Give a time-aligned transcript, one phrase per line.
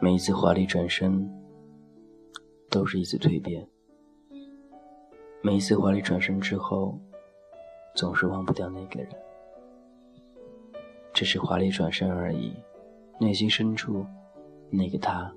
[0.00, 1.28] 每一次华丽转身，
[2.70, 3.66] 都是一次蜕变。
[5.42, 6.98] 每一次华丽转身之后，
[7.94, 9.08] 总是忘不掉那个人。
[11.12, 12.54] 只是华丽转身而已，
[13.18, 14.06] 内心深处，
[14.70, 15.34] 那个他，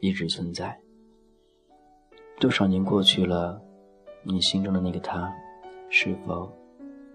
[0.00, 0.78] 一直存在。
[2.40, 3.62] 多少年过去了，
[4.30, 5.34] 你心中的那个他，
[5.88, 6.52] 是否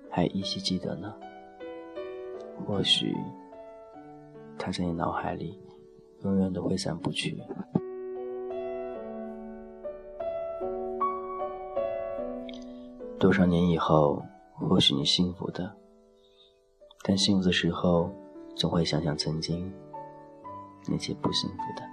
[0.09, 1.13] 还依稀记得呢？
[2.66, 3.16] 或许，
[4.58, 5.59] 他在你脑海里。
[6.23, 7.38] 永远都挥散不去。
[13.20, 14.23] 多少年以后，
[14.54, 15.76] 或许你幸福的，
[17.04, 18.09] 但幸福的时候，
[18.55, 19.70] 总会想想曾经
[20.88, 21.84] 那些不幸福的。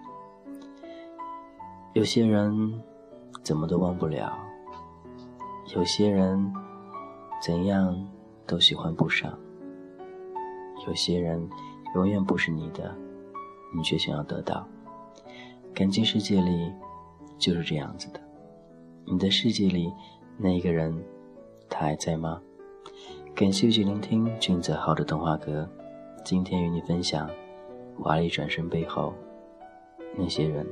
[1.94, 2.80] 有些人
[3.42, 4.38] 怎么都忘不了，
[5.74, 6.52] 有些人
[7.40, 7.96] 怎样
[8.44, 9.38] 都喜欢不上，
[10.86, 11.48] 有些人
[11.94, 12.92] 永远不是你的。
[13.72, 14.66] 你却想要得到，
[15.72, 16.72] 感情世界里
[17.38, 18.20] 就是这样子的。
[19.04, 19.92] 你的世界里
[20.36, 20.92] 那一个人，
[21.68, 22.42] 他还在吗？
[23.32, 25.68] 感谢继续聆听俊泽浩的童话歌，
[26.24, 27.30] 今天与你分享
[27.96, 29.14] 华丽转身背后
[30.16, 30.66] 那些人。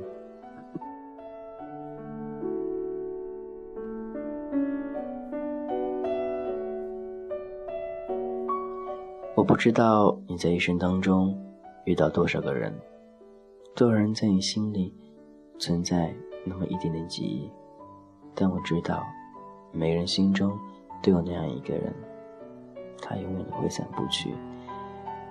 [9.39, 11.33] 我不知道你在一生当中
[11.85, 12.77] 遇到多少个人。
[13.73, 14.93] 多少人在你心里
[15.57, 17.49] 存在那么一点点记忆，
[18.35, 19.07] 但我知道，
[19.71, 20.51] 每人心中
[21.01, 21.95] 都有那样一个人，
[23.01, 24.35] 他永远都挥散不去。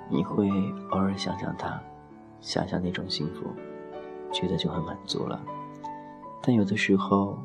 [0.09, 0.49] 你会
[0.89, 1.79] 偶尔想想他，
[2.41, 3.45] 想想那种幸福，
[4.33, 5.39] 觉得就很满足了。
[6.41, 7.37] 但有的时候，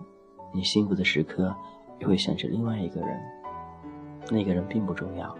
[0.54, 1.54] 你幸福的时刻
[2.00, 3.22] 又会想着另外一个人，
[4.32, 5.36] 那个人并不重要，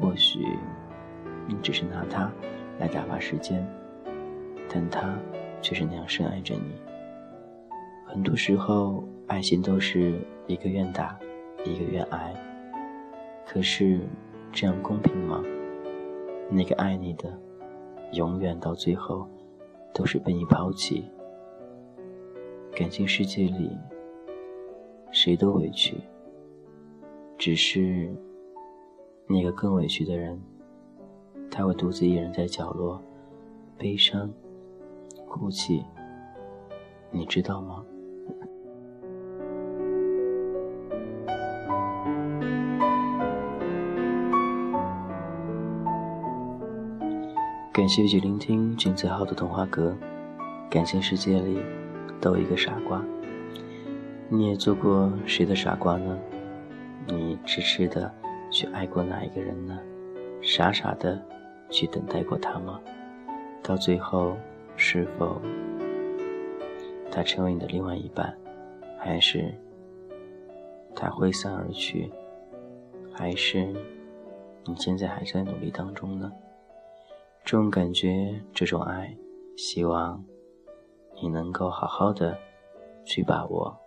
[0.00, 0.40] 或许
[1.46, 2.30] 你只是拿他
[2.78, 3.66] 来打发时间。
[4.74, 5.18] 但他
[5.60, 6.72] 却是那样深爱着你。
[8.06, 11.18] 很多时候，爱情都是一个愿打，
[11.62, 12.34] 一个愿挨。
[13.46, 14.00] 可是，
[14.50, 15.44] 这样公平吗？
[16.48, 17.38] 那个爱你的，
[18.12, 19.28] 永远到最后
[19.92, 21.04] 都是被你抛弃。
[22.74, 23.76] 感情世界里，
[25.10, 25.96] 谁都委屈，
[27.36, 28.10] 只是
[29.32, 30.38] 那个更委屈的人，
[31.50, 33.00] 他会独自一人在角落，
[33.78, 34.30] 悲伤。
[35.26, 35.82] 哭泣，
[37.10, 37.82] 你知道吗？
[47.72, 49.96] 感谢一起聆听君子号的童话阁。
[50.68, 51.58] 感情世界里
[52.20, 53.02] 都有一个傻瓜，
[54.28, 56.18] 你也做过谁的傻瓜呢？
[57.06, 58.12] 你痴痴的
[58.52, 59.76] 去爱过哪一个人呢？
[60.40, 61.20] 傻傻的
[61.70, 62.80] 去等待过他吗？
[63.64, 64.36] 到最后。
[64.74, 65.40] 是否
[67.10, 68.34] 他成为你的另外一半，
[68.98, 69.54] 还是
[70.96, 72.10] 他挥散而去，
[73.12, 73.66] 还是
[74.64, 76.32] 你现在还在努力当中呢？
[77.44, 79.14] 这种感觉，这种爱，
[79.58, 80.24] 希望
[81.22, 82.36] 你能够好好的
[83.04, 83.78] 去把握，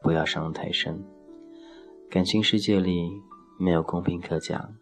[0.00, 0.98] 不要伤得太深。
[2.08, 3.12] 感情世界里
[3.58, 4.74] 没有公平可讲，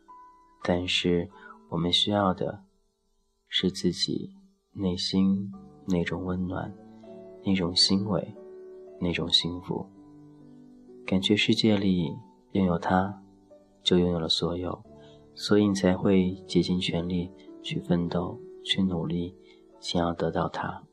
[0.62, 1.31] 但是
[1.69, 2.64] 我们需要的
[3.48, 4.36] 是自己。
[4.72, 5.53] 内心
[5.88, 6.72] 那种温暖，
[7.44, 8.36] 那种欣慰，
[9.00, 9.84] 那种幸福，
[11.04, 12.16] 感觉世界里
[12.53, 13.20] 拥有他，
[13.82, 14.84] 就拥有了所有，
[15.34, 17.32] 所以你才会竭尽全力
[17.64, 19.34] 去奋斗，去努力，
[19.80, 20.84] 想要得到他。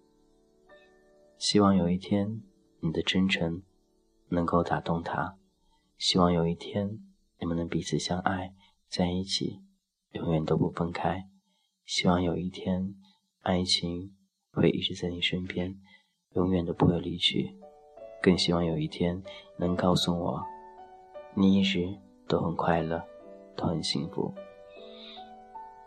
[1.38, 2.42] 希望有一天
[2.80, 3.62] 你的真诚
[4.30, 5.38] 能够打动他，
[6.00, 7.00] 希望有一天
[7.40, 8.53] 你们能彼此相爱
[8.90, 9.62] 在一起，
[10.12, 11.28] 永远都不分开。
[11.86, 12.96] 希望有一天。
[13.44, 14.12] 爱情
[14.52, 15.74] 会一直在你身边，
[16.34, 17.58] 永远都不会离去。
[18.22, 19.24] 更希望有一天
[19.58, 20.44] 能告诉我，
[21.34, 21.98] 你一直
[22.28, 23.01] 都很快乐，
[23.56, 24.34] 都很幸福。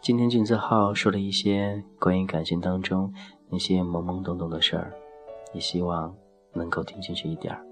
[0.00, 3.12] 今天俊泽浩说了一些关于感情当中
[3.50, 4.94] 那些懵懵懂懂的事儿，
[5.52, 6.16] 也希望
[6.54, 7.69] 能够听进去一点儿。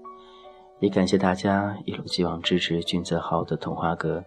[0.79, 4.23] 也感谢大家一如既往支持俊泽浩的童话阁。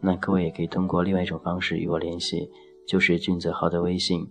[0.00, 2.48] 那各位也可以通过另外一种方式与我联系，
[2.86, 4.24] 就是俊泽浩的微信。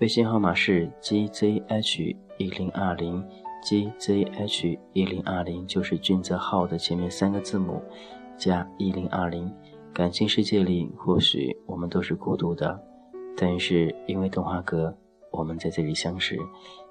[0.00, 3.24] 微信号码是 gzh 一零二零
[3.64, 7.80] ，gzh 一零二零就是俊泽浩的前面三个字母
[8.36, 9.48] 加一零二零。
[9.92, 12.82] 感情世界里，或许我们都是孤独的，
[13.36, 14.92] 但是因为动画阁，
[15.30, 16.36] 我们在这里相识，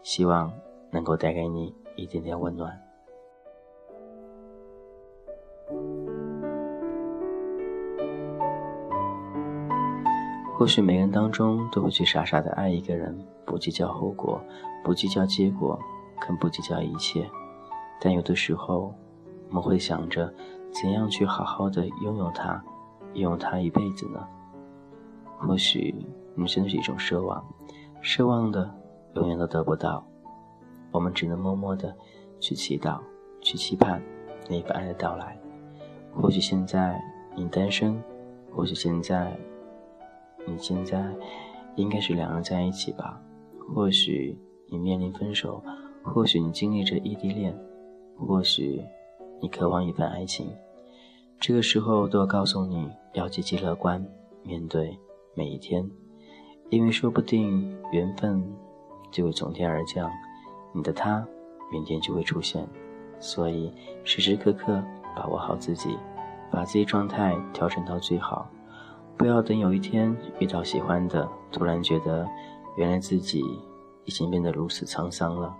[0.01, 0.49] 希望
[0.89, 2.71] 能够带给你一点点温暖。
[10.63, 13.13] 或许每个人当中都会去傻傻的爱一个人，
[13.45, 14.41] 不计较后果，
[14.81, 15.77] 不计较结果，
[16.25, 17.29] 更不计较一切。
[17.99, 18.95] 但有的时候，
[19.49, 20.33] 我们会想着
[20.71, 22.63] 怎样去好好的拥有他，
[23.13, 24.25] 拥有他一辈子呢？
[25.37, 25.93] 或许
[26.35, 27.45] 我们真的是一种奢望，
[28.01, 28.73] 奢望的
[29.15, 30.01] 永远都得不到，
[30.93, 31.93] 我们只能默默的
[32.39, 33.01] 去祈祷，
[33.41, 34.01] 去期盼
[34.47, 35.37] 那一份爱的到来。
[36.15, 37.03] 或许现在
[37.35, 38.01] 你单身，
[38.55, 39.37] 或许现在。
[40.45, 41.03] 你现在
[41.75, 43.21] 应该是两人在一起吧？
[43.73, 44.37] 或许
[44.69, 45.63] 你面临分手，
[46.03, 47.57] 或许你经历着异地恋，
[48.17, 48.83] 或许
[49.41, 50.53] 你渴望一份爱情。
[51.39, 54.05] 这个时候都要告诉你要积极乐观，
[54.43, 54.97] 面对
[55.35, 55.89] 每一天，
[56.69, 58.43] 因为说不定缘分
[59.11, 60.11] 就会从天而降，
[60.73, 61.25] 你的他
[61.71, 62.67] 明天就会出现。
[63.19, 63.73] 所以
[64.03, 64.83] 时时刻刻
[65.15, 65.97] 把握好自己，
[66.51, 68.49] 把自己状态调整到最好。
[69.17, 72.27] 不要等有一天遇到喜欢的，突然觉得
[72.75, 73.41] 原来自己
[74.05, 75.55] 已经变得如此沧桑了。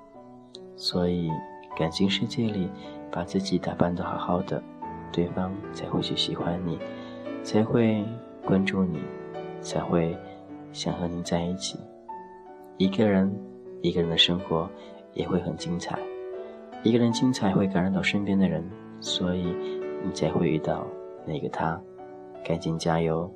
[0.76, 1.30] 所以，
[1.78, 2.70] 感情世界里，
[3.12, 4.62] 把自己打扮得好好的，
[5.12, 6.78] 对方才会去喜欢你，
[7.44, 8.04] 才会
[8.44, 9.00] 关注你，
[9.62, 10.18] 才会
[10.72, 11.80] 想和你在一起。
[12.78, 13.32] 一个人，
[13.82, 14.68] 一个人的生活
[15.14, 15.98] 也会很精彩。
[16.82, 18.68] 一个人精彩会感染到身边的人，
[19.00, 19.56] 所以
[20.04, 20.86] 你才会遇到
[21.26, 21.80] 那个他。
[22.44, 23.32] 赶紧加油！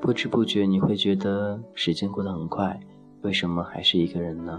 [0.00, 2.80] 不知不觉你会觉得时间过得很快，
[3.20, 4.58] 为什么还是一个人呢？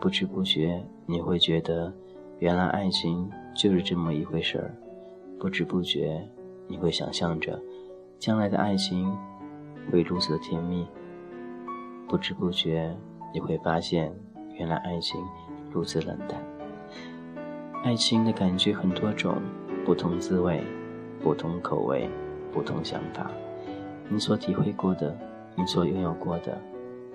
[0.00, 1.92] 不知不觉你会觉得，
[2.38, 4.72] 原来爱情就是这么一回事儿。
[5.40, 6.24] 不知不觉
[6.68, 7.60] 你会想象着，
[8.18, 9.12] 将来的爱情
[9.90, 10.86] 会如此的甜蜜。
[12.06, 12.96] 不知不觉
[13.34, 14.14] 你会发现，
[14.54, 15.20] 原来爱情
[15.72, 16.40] 如此冷淡。
[17.82, 19.36] 爱情的感觉很多种，
[19.84, 20.62] 不同滋味，
[21.20, 22.08] 不同口味，
[22.52, 23.28] 不同想法。
[24.12, 25.16] 你所体会过的，
[25.54, 26.60] 你所拥有过的，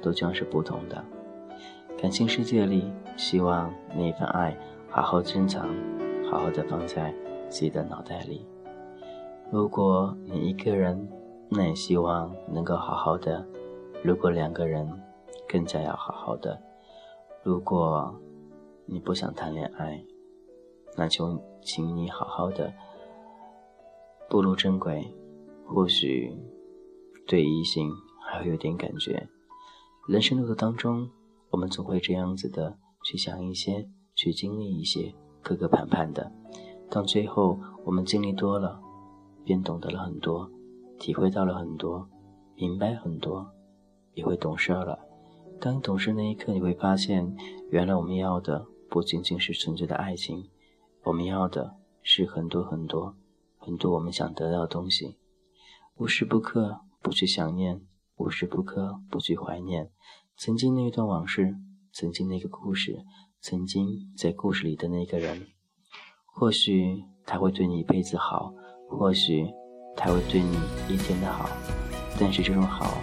[0.01, 1.03] 都将是不同的。
[1.97, 4.57] 感情世界里，希望那一份爱
[4.89, 5.68] 好好珍藏，
[6.31, 7.13] 好好的放在
[7.50, 8.47] 自己的脑袋里。
[9.51, 11.06] 如果你一个人，
[11.50, 13.44] 那也希望能够好好的；
[14.01, 14.89] 如果两个人，
[15.50, 16.57] 更加要好好的。
[17.44, 18.15] 如果
[18.86, 20.01] 你不想谈恋爱，
[20.95, 22.71] 那就请你好好的
[24.30, 25.13] 步入正轨。
[25.68, 26.31] 或许。
[27.27, 27.92] 对异性
[28.22, 29.27] 还会有点感觉，
[30.07, 31.10] 人生路途当中，
[31.50, 35.12] 我们总会这样子的去想一些，去经历一些，
[35.42, 36.31] 磕磕绊绊的。
[36.88, 38.80] 到最后，我们经历多了，
[39.44, 40.48] 便懂得了很多，
[41.00, 42.07] 体会到了很多，
[42.56, 43.50] 明白很多，
[44.13, 45.00] 也会懂事了。
[45.60, 47.36] 当你懂事那一刻，你会发现，
[47.71, 50.48] 原来我们要的不仅仅是纯粹的爱情，
[51.04, 53.16] 我们要的是很多很多
[53.57, 55.18] 很多我们想得到的东西，
[55.98, 56.81] 无时不刻。
[57.06, 57.81] 不去想念，
[58.16, 59.92] 无时不刻不去怀念
[60.36, 61.56] 曾经那一段往事，
[61.94, 63.06] 曾经那个故事，
[63.40, 65.46] 曾经在故事里的那个人。
[66.25, 68.52] 或许他会对你一辈子好，
[68.90, 69.46] 或许
[69.96, 70.57] 他会对你
[70.90, 71.48] 一天的好，
[72.19, 72.98] 但是这种好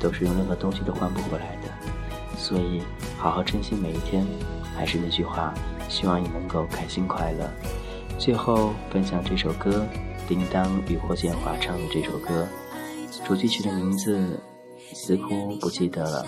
[0.00, 2.36] 都是用任何东西都换不回来的。
[2.36, 2.82] 所以，
[3.16, 4.26] 好好珍惜每一天。
[4.74, 5.54] 还是那句话，
[5.88, 7.48] 希望你能够开心快乐。
[8.18, 9.86] 最后分享这首歌，
[10.26, 12.48] 叮当与霍建华唱的这首歌。
[13.26, 14.40] 主题曲的名字
[14.92, 16.26] 似乎不记得了，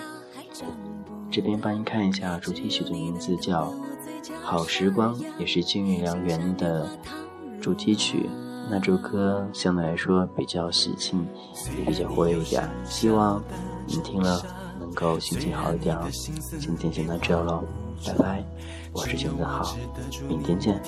[1.30, 3.64] 这边帮您看一下，主题曲的名字叫
[4.42, 6.88] 《好时光》，也是《金玉良缘》的
[7.60, 8.28] 主题曲。
[8.68, 11.26] 那首歌相对来说比较喜庆，
[11.78, 13.42] 也比较活跃一点，希望
[13.86, 14.42] 你听了
[14.80, 16.08] 能够心情好一点哦。
[16.58, 17.62] 今天先到这喽，
[18.04, 18.44] 拜拜，
[18.92, 19.76] 我是熊子豪，
[20.28, 20.80] 明天见。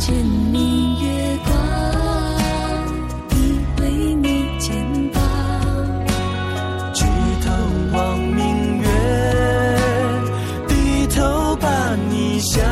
[0.00, 1.54] 见明月光，
[3.32, 3.82] 依偎
[4.16, 4.74] 你肩
[5.12, 5.22] 膀，
[6.94, 7.04] 举
[7.44, 7.52] 头
[7.92, 8.88] 望明月，
[10.68, 12.64] 低头把你想。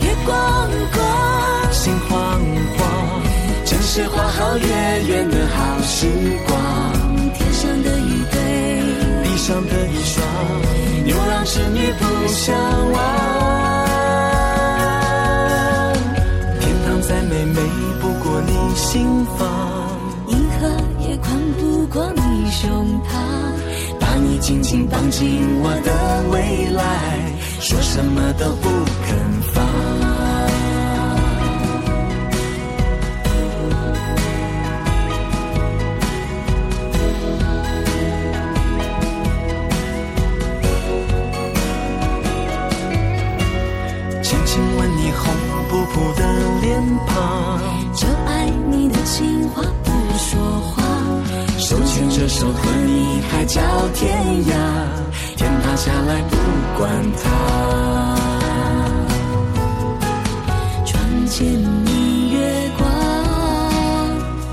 [0.00, 2.18] 月光光，心慌
[2.76, 3.22] 慌，
[3.64, 4.66] 正是花好月
[5.06, 6.08] 圆的好时
[6.48, 6.58] 光。
[7.32, 8.42] 天上的一对，
[9.22, 10.26] 地上的一双，
[11.04, 12.56] 牛郎织女不相
[12.90, 13.67] 忘。
[24.48, 26.82] 紧紧绑进我的未来，
[27.60, 28.77] 说什么都不
[53.48, 53.62] 你海角
[53.94, 54.12] 天
[54.44, 54.52] 涯，
[55.36, 56.36] 天塌下来不
[56.76, 57.24] 管他。
[60.84, 62.86] 床前明月光，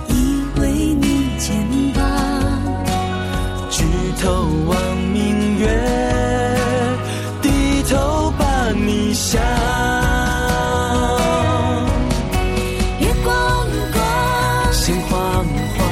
[0.07, 0.13] 依
[0.57, 0.61] 偎
[0.95, 1.05] 你
[1.37, 1.45] 肩
[1.93, 2.01] 膀。
[3.69, 3.83] 举
[4.21, 4.31] 头
[4.65, 4.73] 望
[5.11, 5.67] 明月，
[7.41, 9.41] 低头把你想。
[12.99, 15.45] 月光光，心慌
[15.77, 15.85] 慌，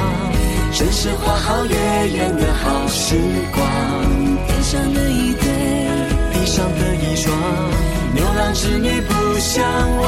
[0.71, 1.75] 真是花好月
[2.07, 2.33] 圆
[3.05, 3.17] 时
[3.53, 3.61] 光。
[4.47, 5.45] 天上的一对，
[6.31, 7.35] 地上的一双，
[8.15, 9.61] 牛郎织女不相
[9.97, 10.07] 忘。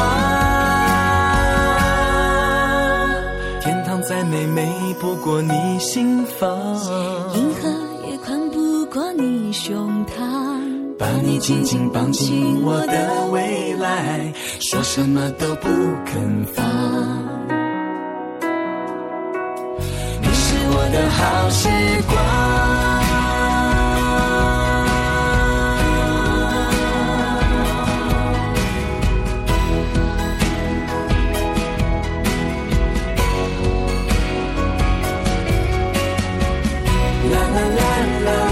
[3.60, 4.66] 天堂再美，美
[5.02, 6.58] 不过你心房。
[7.36, 7.70] 银河
[8.10, 10.24] 也宽不过你胸膛。
[10.98, 15.68] 把你紧紧绑进我的未来，说什么都不
[16.06, 16.66] 肯放。
[20.22, 21.68] 你是我的好时
[22.08, 22.65] 光。
[37.30, 38.45] la la la la.